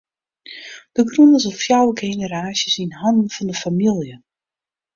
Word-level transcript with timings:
De 0.93 1.01
grûn 1.09 1.37
is 1.37 1.45
al 1.49 1.57
fjouwer 1.61 1.95
generaasjes 2.09 2.75
yn 2.83 2.95
hannen 3.01 3.33
fan 3.35 3.49
de 3.49 3.55
famylje. 3.63 4.15